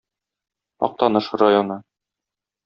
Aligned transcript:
Актаныш 0.87 1.27
районы 1.43 1.79